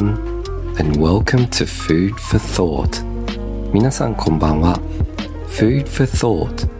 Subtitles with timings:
[0.00, 3.04] Everyone and welcome to Food for Thought.
[3.70, 4.80] 皆さんこんばんは。
[5.48, 6.70] Food for Thought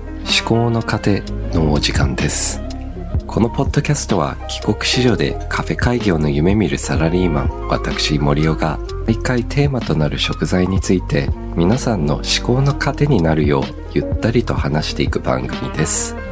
[0.40, 2.62] 思考の糧のお時間です。
[3.26, 16.29] このポッドキャストは帰国子女でカフェ開業の夢見るサラリーマン私森尾が毎回テーマとなる食材について皆さんの思考の糧になるようゆったりと話していく番組です。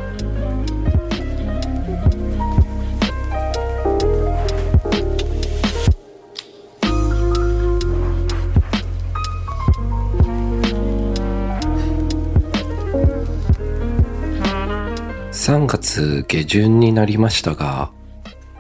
[15.49, 17.91] 3月下旬になりましたが、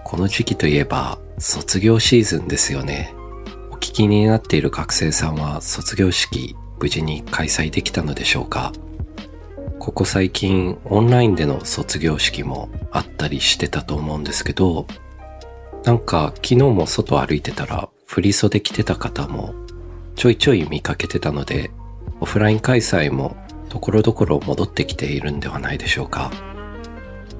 [0.05, 3.15] この時期といえば卒業シーズンですよね。
[3.71, 8.73] お聞きになっている学生さんは卒業式無事に開催できたのでしょうか
[9.79, 14.87] ここ最近オンラインでの卒業式もあったりしてたと思うんですけど、
[15.85, 19.55] なんか昨日も外歩いてたら振り袖着てた方も
[20.17, 21.71] ちょいちょい見かけてたので、
[22.21, 23.37] オフライン開催も
[23.69, 26.33] ところどころ戻ってきているんではないでしょうか。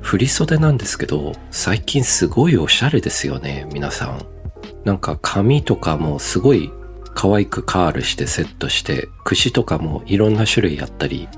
[0.01, 4.25] 振袖なんですけど、最近すごいおしゃれですよね、皆さん。
[4.85, 6.71] なんか髪とかもすごい
[7.15, 11.29] 可愛くカールしてセットして、櫛とかもいろんな種類あったり、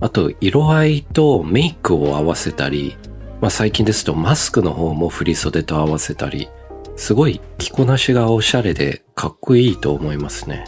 [0.00, 2.96] あと色合いとメイクを合わせたり、
[3.40, 6.48] まあ最近ですとマスクの方も振袖と合わせたり、
[6.96, 10.66] すごい着こなしがおしゃれでかっこいいと思いますね。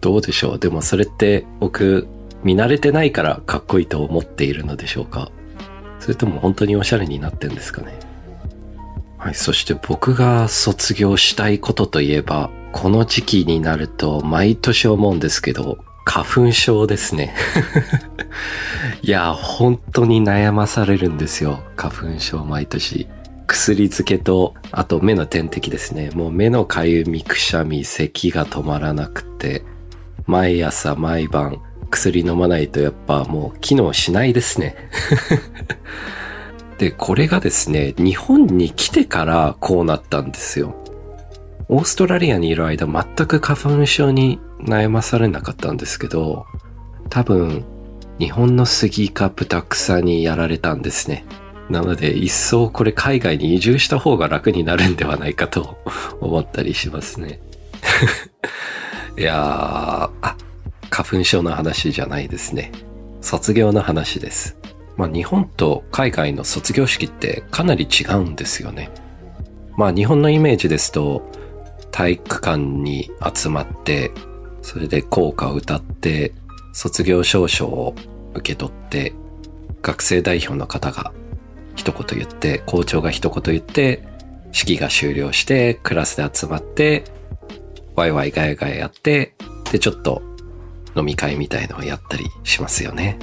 [0.00, 0.58] どうでしょう？
[0.58, 2.06] でもそれって僕
[2.44, 5.30] 見慣れてないからかっこいいと思っているのでしょうか？
[6.00, 7.98] それとも本当におしゃれになってんですかね
[9.18, 17.34] はい、そして僕が卒業したいことといえば、この時期になると毎年思うんですけど、花粉症ですね。
[19.02, 21.60] いや、本当に悩まされるんですよ。
[21.76, 23.08] 花粉症毎年。
[23.48, 26.10] 薬漬けと、あと目の点滴ですね。
[26.14, 29.64] もう目のかゆみ、くしゃみ、咳が止まらなくて、
[30.26, 31.60] 毎朝毎晩
[31.90, 34.76] 薬飲まないとやっぱもう機能しないですね。
[36.78, 40.76] で、これがですね、日本に来てからこうなったんですよ。
[41.68, 46.46] オーストラリアにいる間全く花粉症に悩まされなかったんですけど、
[47.10, 47.64] 多分
[48.18, 51.24] 日本の杉か豚草にやられたんですね。
[51.68, 55.76] なので一層これ海外に移住した方が楽になるんではないかと
[56.20, 57.40] 思ったりしますね。
[59.18, 60.36] いやー、あ、
[61.08, 62.70] 粉症の話じゃないですね。
[63.22, 64.58] 卒業の話です。
[64.96, 68.90] まあ日本と海外の卒業式ってかなり違うんですよね。
[69.76, 71.22] まあ日本のイメージですと
[71.90, 74.12] 体育館に集まって
[74.60, 76.34] それで校歌を歌って
[76.72, 77.94] 卒業証書を
[78.34, 79.14] 受け取って
[79.80, 81.12] 学生代表の方が
[81.74, 84.02] 一言言って校長が一言言って
[84.52, 87.04] 式が終了してクラスで集まって
[87.94, 89.34] ワイワイガヤガヤやって
[89.72, 90.22] でちょっと
[90.98, 93.18] 飲み会みたいのをやったりしますよね。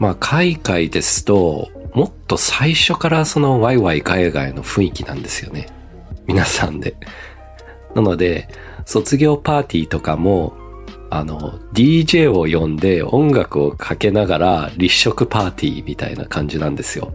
[0.00, 5.68] まあ、海外ですと、もっと最初からそのワイワイガヤガヤの雰囲気なんですよね。
[6.26, 6.96] 皆さんで。
[7.94, 8.48] なので、
[8.86, 10.54] 卒業パーティーとかも、
[11.10, 17.12] あの、DJ を呼んで音楽をかけながら立食パーティーみたいな感じなんですよ。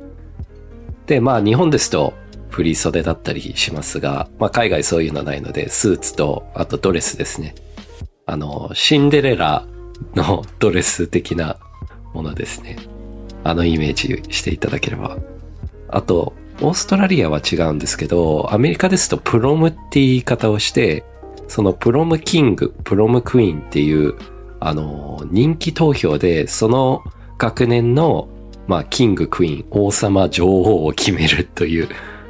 [1.07, 2.13] で、まあ日本ですと
[2.50, 7.56] 振り袖だったりしますが、まあ海外そういうのないので、スーツと、あとドレスですね。
[8.28, 9.66] あの、シンデレラ
[10.16, 11.58] のドレス的な
[12.13, 12.78] ものですね。
[13.44, 15.18] あのイメージしていただければ。
[15.90, 21.03] あと、オーストラリアは違うんですけど、アメリカですとプロムって言い方をして、
[21.47, 24.16] そのプロムキング、プロムクイーンっていう、
[24.59, 27.03] あの、人気投票で、その
[27.38, 28.28] 学年の、
[28.68, 31.90] まあ、キング、クイーン、王様、女王を決めるという、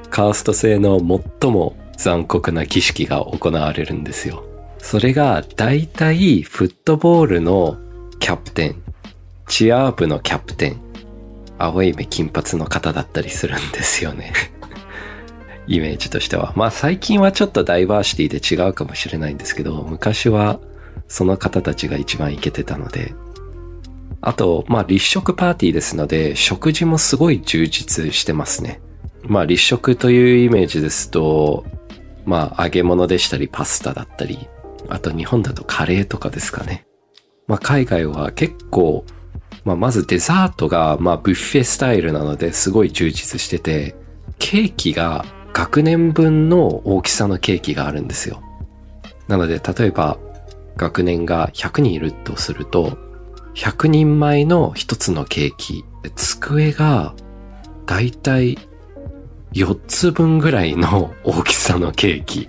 [0.10, 4.44] カースト制の最も残酷な儀式が行われるんですよ。
[4.88, 7.76] それが、大体、フットボールの
[8.22, 8.82] キャプテン、
[9.46, 10.80] チアー部のキャプテン、
[11.58, 14.32] 青い目金髪の方だったりするんですよね
[15.68, 16.54] イメージとしては。
[16.56, 20.62] まあ最近はちょっとダイバーシティで違うかもしれないんですけど、昔は
[21.10, 23.14] その方たちが一番イケてたので。
[24.22, 28.80] あと、まあ立食パーティーですので、食事もすごい充実してますね。
[29.24, 31.66] まあ立食というイメージですと、
[32.26, 34.48] まあ揚げ物でしたりパスタだったり、
[34.90, 36.86] あと日本だとカレーとかですかね。
[37.48, 39.06] まあ海外は結構
[39.68, 43.98] まあ、まずデザートが、まあ、ブッフェスタイルなのですごい充実してて、
[44.40, 48.42] ケーキが学年分の大きさのケーキがあるんですよ。
[49.28, 50.18] なので、例えば、
[50.78, 52.98] 学年が100人いるとすると、
[53.56, 55.84] 100人前の一つのケーキ、
[56.16, 57.14] 机が、
[57.86, 58.58] だいたい
[59.52, 62.48] 4つ分ぐらいの大きさのケーキ。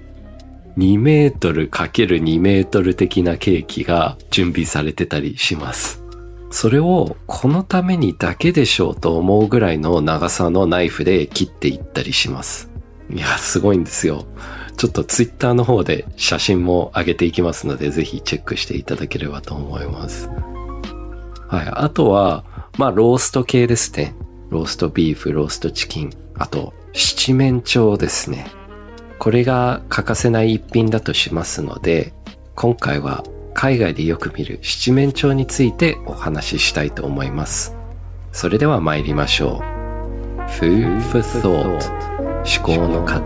[0.78, 6.04] 2メートル ×2 メートル的なケーキが準備されてたりします。
[6.50, 12.70] それをこのためにだけでしょうと思うぐらいの長さのナイフで切っていったりします。
[13.10, 14.24] いや、すごいんですよ。
[14.76, 20.28] ちょっとツイッターの方で写真も上げていきますので、ぜひチェックしていただければと思います。
[21.48, 21.68] はい。
[21.72, 22.44] あとは、
[22.78, 24.14] まあ、ロースト系ですね。
[24.50, 26.12] ローストビーフ、ローストチキン。
[26.38, 28.46] あと、七面鳥ですね。
[29.18, 32.12] これが欠かせない一品だとしますので、
[32.54, 33.24] 今回は
[33.54, 37.74] 海外でよく見る七面鳥についてお話ししたいと思います。
[38.32, 39.78] それでは参りましょう。
[40.48, 42.08] Food for Thought
[42.44, 43.20] 思考の過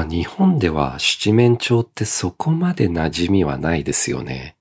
[0.00, 4.56] まあ日本では七面鳥ってそこまで馴染みはないですよね。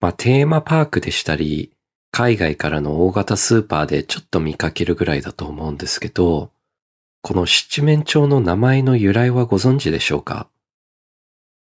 [0.00, 1.72] まあテーマパークでしたり、
[2.10, 6.50] 海外からの大型スーパーでちょっと見かけるぐらいだと思うんですけど、
[7.20, 10.48] この七面鳥の名前の由来はご存知でしょうか？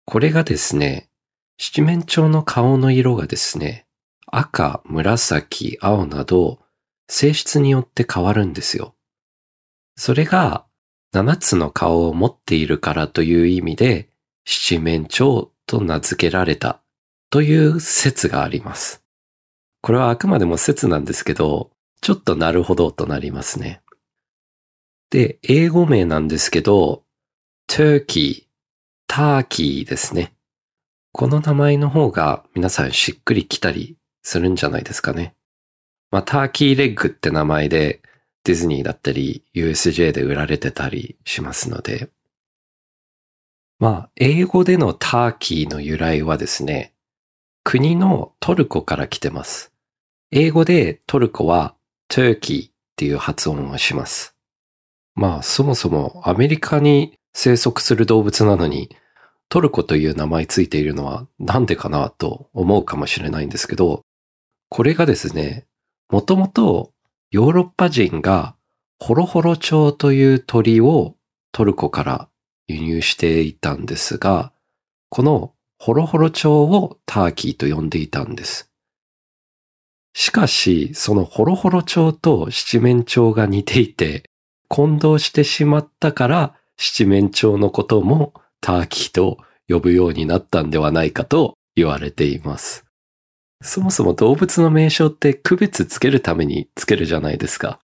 [0.06, 1.10] これがですね、
[1.58, 3.86] 七面鳥の顔の色がですね、
[4.28, 6.60] 赤、紫、青など、
[7.10, 8.96] 性質によって変わるんですよ。
[9.98, 10.64] それが、
[11.14, 14.10] 七つの顔を持っているからという意味で、
[14.46, 16.82] 七面鳥と名付けられた
[17.30, 19.04] という説があります。
[19.82, 21.70] これはあくまでも説なんですけど、
[22.02, 23.82] ちょっとなるほどとなりますね。
[25.12, 27.04] で、英語名なんですけど、
[27.70, 28.46] turkey
[29.06, 30.34] ターキーですね。
[31.12, 35.36] この名前の方が皆さんしっくりきたりするんじゃないですかね。
[36.10, 38.02] まあ、ターキーレッグって名前で
[38.44, 42.10] ディズニーだったり USJ で売られてたりしますので。
[43.80, 46.94] まあ、英語でのターキーの由来はですね、
[47.64, 49.74] 国のトルコから来てます。
[50.32, 51.76] 英語でトルコは
[52.10, 54.36] Turkey っていう発音をします。
[55.16, 58.96] まあ、そもそもアメリカに生息する動物なのに、
[59.50, 64.02] トルコという名前ついているのはなんでかなと思うかもしれないんですけど、
[64.70, 65.68] これがですね、
[66.10, 66.92] もともと
[67.34, 68.56] ヨーロッパ人が
[69.00, 71.16] ホロホロ鳥という鳥を
[71.52, 72.30] トルコから
[72.68, 74.54] 輸入していたんですが、
[75.10, 78.70] このホロホロ鳥をターキーと呼んでいたんです。
[80.14, 84.30] しかし、そのホロホロ鳥と七面鳥が似ていて、
[84.68, 92.83] 混同してしまったから七面鳥のこともターキーと呼ぶようになったんではないかと言われています。
[93.64, 97.80] そもそも動物の名称って区別つけるためにつけるじゃないですか。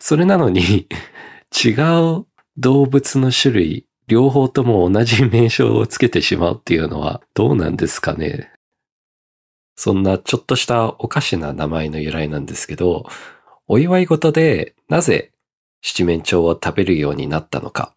[0.00, 0.88] それなのに
[1.64, 1.70] 違
[2.18, 2.26] う
[2.56, 8.50] 動物の種類、両方とも同じ名称をつけてしまうっていうのはどうなんですかね。
[9.76, 13.06] そんなちょっとしたおかしな名前の由来なんですけど、
[13.68, 15.32] お祝い事でなぜ
[15.80, 17.94] 七面鳥を食べるようになったのか。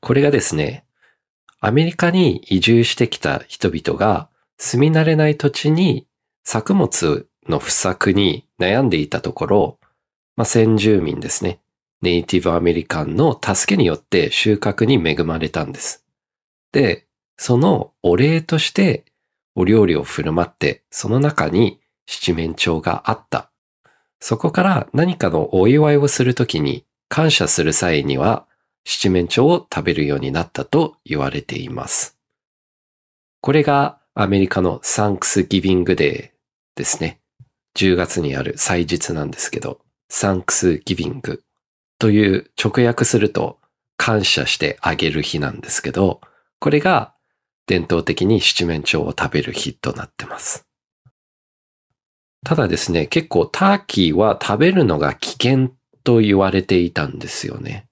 [0.00, 0.86] これがですね、
[1.60, 6.06] アメリカに移住してきた人々が住み慣れない土地に
[6.44, 9.78] 作物の不作に悩んでいたところ、
[10.36, 11.60] まあ、先住民ですね。
[12.02, 16.04] ネイティブアメリカンの助けによって収穫に恵まれたんです。
[16.72, 17.06] で、
[17.38, 19.04] そのお礼として
[19.54, 23.50] お料理を振る舞って、その中に七面鳥があった。
[24.20, 28.46] そこから何かのお祝いをするときに感謝する際には
[28.84, 32.18] 七面鳥を食べるようになったと言われています。
[33.40, 36.33] これがアメリカのサンクスギビングデー
[36.76, 37.20] ですね。
[37.76, 41.42] 10月にある祭日なんですけど、サンクスギビング
[41.98, 43.58] という直訳すると
[43.96, 46.20] 感謝してあげる日なんですけど、
[46.60, 47.14] これが
[47.66, 50.66] 伝統的に七面鳥を食べる日となってます。
[52.44, 55.70] ただですね、結構ターキーは食べるのが危険
[56.04, 57.86] と言われていたんですよね。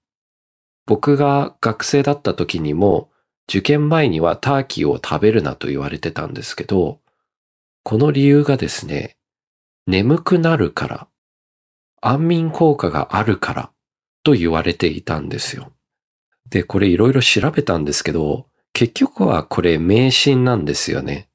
[0.86, 3.10] 僕が学生だった時にも、
[3.48, 7.00] 受験前にはターキーを食べるなと言われてたんですけど、
[7.84, 9.16] この理由がですね、
[9.86, 11.08] 眠くなるから、
[12.00, 13.70] 安眠効果があるから
[14.22, 15.72] と言われていたんですよ。
[16.48, 21.28] で、これいろいろ調べたんですけど、結局はこれ迷信なんですよね。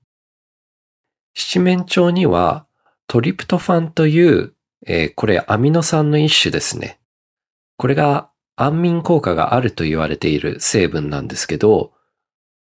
[1.34, 2.66] 七面鳥には
[3.08, 4.54] トリプトファンという、
[4.86, 7.00] えー、これアミノ酸の一種ですね。
[7.78, 11.94] これが安眠効果があると言われている成分なんですけど、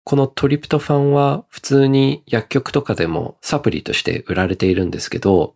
[0.03, 5.55] このトリプトファンは普通に薬局とかでもサプリとして売られているんですけど、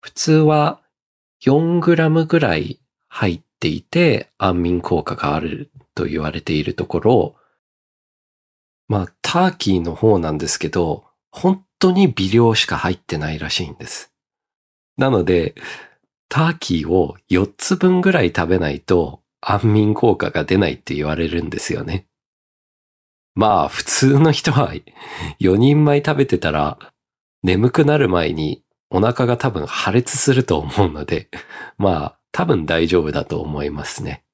[0.00, 0.80] 普通は
[1.42, 7.34] 4g ぐらい入っていて安眠効果があると言われているところ、
[8.88, 14.12] まあターキーの方なんですけど、本当に微量しか入ってないらしいんです。
[14.96, 15.54] なので、
[16.28, 22.06] ターキーを4つ分ぐらい食べないと安眠効果が出ないって言われるんですよね。
[23.34, 24.72] まあ普通の人は
[25.40, 26.78] 4人前食べてたら
[27.42, 31.28] 眠くなる前にお腹が多分破裂すると思うので、
[31.78, 34.24] まあ多分大丈夫だと思いますね。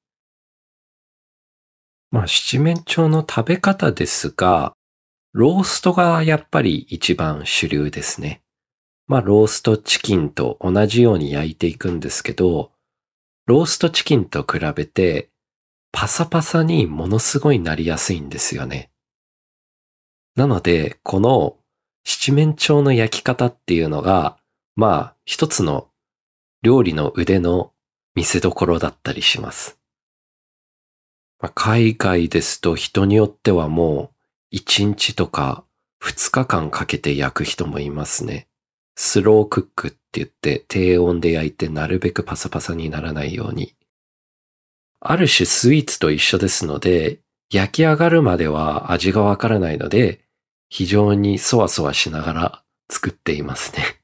[2.11, 4.75] まあ七面鳥の食べ方ですが、
[5.33, 8.43] ローストがやっぱり一番主流ですね。
[9.07, 12.71] まあローストチキンと同じように焼いていくんですけど、
[13.47, 15.31] ローストチキンと比べて
[15.91, 18.90] パサパサにものすごいなりやすいんですよね。
[20.41, 21.59] なので、この
[22.03, 24.39] 七面鳥の焼き方っていうのが、
[24.75, 25.89] まあ一つの
[26.63, 27.75] 料理の腕の
[28.15, 29.79] 見せどころだったりします。
[31.41, 34.13] まあ、海外ですと人によってはも
[34.51, 35.65] う1日とか
[36.03, 38.49] 2日間かけて焼く人もいますね。
[38.97, 43.75] スロークックって言って低温で焼いてなるべくパサパサにならないように。
[45.01, 47.19] ある種スイーツと一緒ですので、
[47.53, 50.30] 焼き上がるまでは味がわからないので、
[50.71, 54.01] 非常にそわそわしながら作っていますね。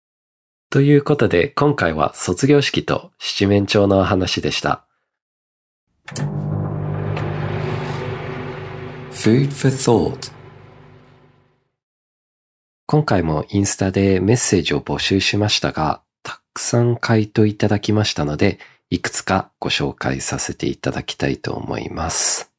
[0.70, 4.86] ということで、今回は卒業式と七面鳥の話でした。
[9.10, 10.32] Food for Thought
[12.86, 18.58] 今回もインスタでメッセージを募集しましたが、たくさん回答いただきましたので、
[18.90, 22.52] いくつかご紹介させていただきたいと思います。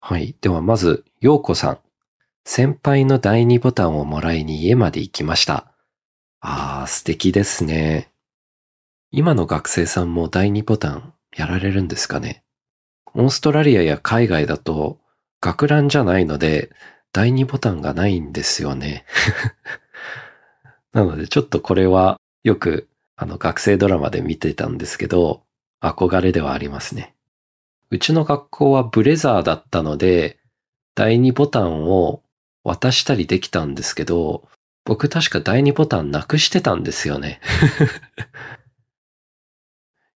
[0.00, 0.34] はい。
[0.42, 1.78] ではまず、ようこさん。
[2.44, 5.72] 先輩の第2ボタンをもらいに家まで行きました。
[6.40, 8.10] あー、素敵ですね。
[9.10, 12.42] 今の学生さんも第2ボタンやられるんですかね
[13.14, 14.98] オーストラリアや海外だと
[15.40, 16.70] 学ランじゃないので
[17.12, 19.04] 第2ボタンがないんですよね。
[20.92, 25.42] なのでちょっとこれはよくあの学生ドラマで見てたんですけど、
[25.80, 27.14] 憧れではありますね。
[27.90, 30.38] うちの学校はブレザーだったので、
[30.94, 32.21] 第2ボタンを
[32.64, 34.48] 渡したりできたんですけど、
[34.84, 37.40] 僕確か第2ボタンなくしてたんですよね。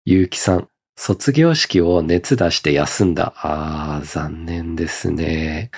[0.06, 3.34] ゆうきさん、卒業式を熱出して休んだ。
[3.38, 5.72] あー、残念ですね。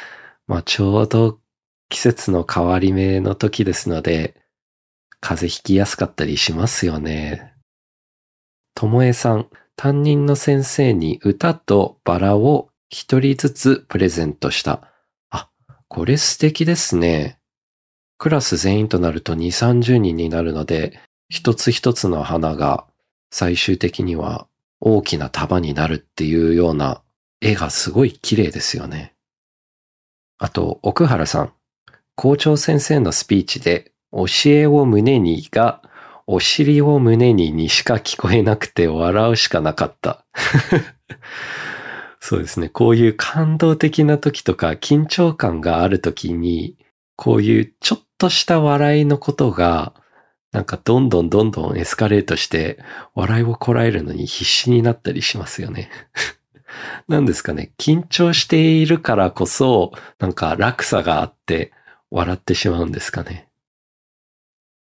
[0.47, 1.39] まあちょうど
[1.89, 4.35] 季節の変わり目の時ですので、
[5.19, 7.53] 風邪ひきやすかったりしますよね。
[8.75, 14.91] ともえさん、担任の先生に歌とバラを一人ずつプレゼントした。
[15.87, 17.39] これ素敵ですね。
[18.17, 22.85] クラス全員となると2、30人になるので、一つ一つの花が
[23.31, 24.47] 最終的には
[24.79, 27.01] 大きな束になるっていうような
[27.41, 29.13] 絵がすごい綺麗ですよね。
[30.39, 31.53] あと、奥原さん。
[32.15, 35.81] 校長先生のスピーチで、教えを胸にが、
[36.25, 40.25] お尻を胸ににしか聞こえなくて笑うしかなかった。
[42.29, 42.67] そうですね。
[42.67, 46.75] こういう感動的な時とか緊張感がある時に、
[47.15, 49.93] こういうちょっとした笑いのことが、
[50.51, 52.83] なんかどんどんどんどんエスカレートして、
[53.15, 55.89] 笑いをこらえるのに必死になったりしますよね。
[57.07, 61.71] なんですかね、緊張しているからこそ、なんか落差があって
[62.11, 63.47] 笑ってしまうんですかね。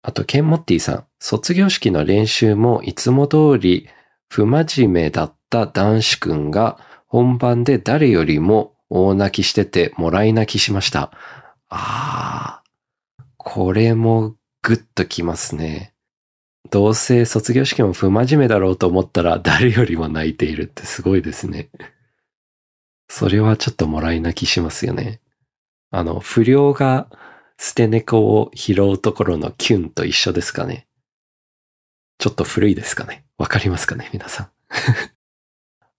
[0.02, 1.06] あと、ケンモッティさん。
[1.20, 3.90] 卒業式の練習もいつも通り
[4.30, 6.80] 不真面目だった男子くんが
[7.14, 11.12] 本番で誰よりも大泣きしててもらい泣きしました。
[11.70, 15.94] あー、これもグッときますね。
[16.72, 21.70] どうせ卒業式も不真面目だろうと思ったら誰よりも泣いているってすごいですね。
[23.08, 25.22] それはちょっともらい泣きしますよね。
[25.92, 27.10] あの、不良が
[27.60, 30.88] 捨て猫を拾うところのキュンと一緒ですかね。
[32.18, 33.24] ちょっと古いですかね。
[33.38, 34.50] わかりますかね皆さん。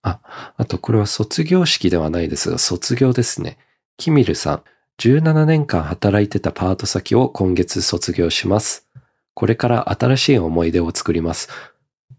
[0.05, 3.57] あ、あとこれは卒業式ではないですが、卒業ですね。
[3.97, 4.63] キミルさん、
[4.99, 8.87] 17年間働いてたパート先を今月卒業します。
[9.33, 11.49] これから新しい思い出を作ります。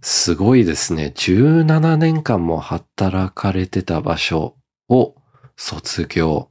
[0.02, 1.12] すごいですね。
[1.16, 4.56] 17年間も働かれてた場所
[4.88, 5.14] を
[5.56, 6.48] 卒業。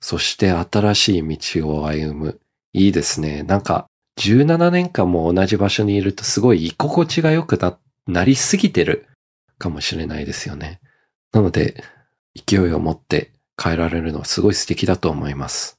[0.00, 2.40] そして新しい道を歩む。
[2.72, 3.42] いいですね。
[3.42, 3.86] なんか、
[4.20, 9.07] 17年間も同じ場所にいるとすごい居心地が良くな、なりすぎてる
[9.58, 10.80] かもしれないですよね。
[11.32, 11.82] なので、
[12.34, 15.78] 勢いを持って変えられるのはすごい素敵だと思います。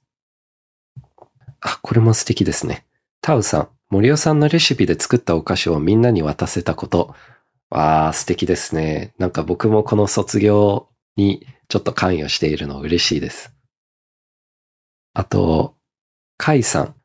[1.61, 2.85] あ、これも素敵ですね。
[3.21, 7.15] タウさん、森尾さんのレシピで作ったお菓子をみんなに渡せたこと。
[7.69, 9.13] わー、素敵ですね。
[9.17, 13.53] なんか僕もこの卒業にちょっと関与しているの嬉しいです。
[15.13, 15.75] あと、
[16.37, 16.95] カイさん。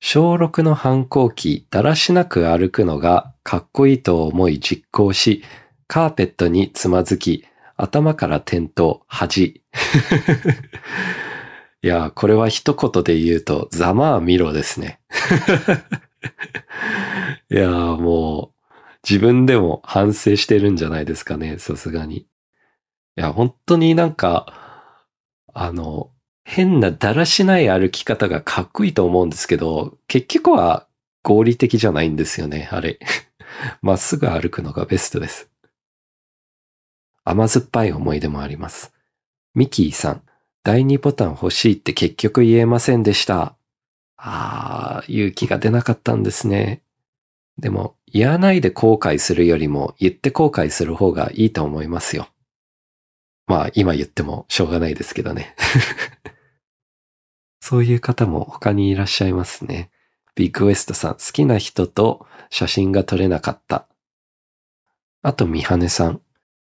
[0.00, 5.44] 小6の反抗期、だらしなく歩くのがかっこいいと思い実行し、
[5.92, 7.44] カーペットにつまずき、
[7.76, 9.62] 頭から転倒、恥。
[11.82, 15.00] いや、これは一言で言うと、ざまあ見ろですね。
[17.52, 18.64] いや、もう、
[19.06, 22.20] 自分でも反省してるんじゃないですかね、さすがに。
[22.20, 22.26] い
[23.16, 25.04] や、本当になんか、
[25.52, 26.10] あの、
[26.44, 30.86] 変なだらしない歩き方がかっこいいと思うんですけど、結局は
[31.22, 32.98] 合理的じゃないんですよね、あれ。
[33.82, 35.51] まっすぐ歩くのがベストです。
[37.24, 38.92] 甘酸っぱい思い出もあります。
[39.54, 40.22] ミキーさん、
[40.64, 43.56] 第2ボタン欲しいって結局言えませんでした。
[44.16, 46.82] ああ、勇気が出なかったんですね。
[47.58, 52.28] でも、言わないで後悔するよりも言って後悔する方がいいと思いますよ。
[53.46, 55.54] まあ、今言ってもしょうがないですけどね。
[57.60, 59.90] そういう方も他にいらっしゃいますね。
[60.34, 63.86] ビッグウエストさん、好きな人と写真が撮れなかった。
[65.20, 66.21] あと、ミハネさん。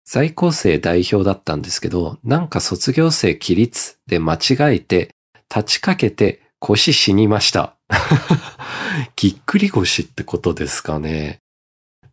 [0.05, 5.15] 在校生代表だったんですけど、なんか卒業生起立で間違えて、
[5.53, 7.75] 立ちかけて腰死にました。
[9.15, 11.39] ぎっくり腰ってことですかね。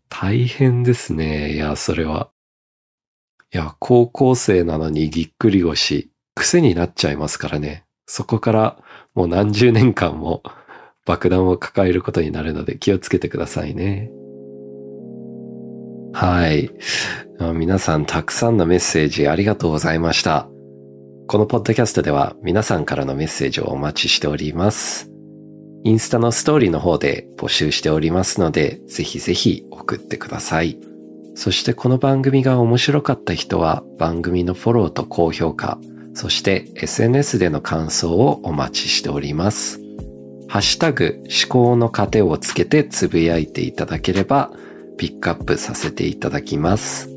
[0.08, 1.54] 大変ですね。
[1.54, 2.30] いや、それは。
[3.52, 7.84] いや、高校生なのにぎっくり腰、癖になっちゃいますからね。
[8.06, 8.82] そこから
[9.14, 10.42] もう何十年間も
[11.04, 14.10] 爆弾を抱えることになるので気をつけてくださいね。
[16.20, 16.72] はい。
[17.54, 20.48] 皆さんたくさんのメッセージありがとうございました。
[21.28, 25.12] このポッドキャストでは皆さんからのメッセージをお待ちしております。
[25.84, 30.80] インスタのストーリーの方で募集しておりますので、ぜひぜひ送ってください。
[31.36, 35.78] そしてこの番組が面白かった人は番組のフォローと高評価、
[36.14, 39.80] そして SNS での感想をお待ちしております。
[40.48, 44.50] ハッシュタグ思考の糧をつけてつぶやいていただければ
[44.98, 47.08] ピックアップさせていただきます。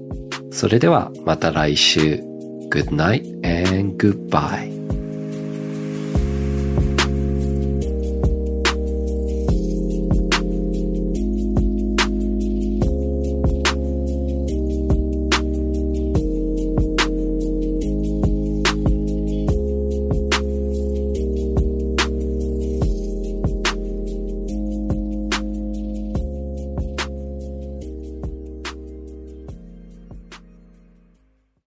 [0.52, 2.22] それではまた来週。
[2.70, 4.81] Good night and goodbye.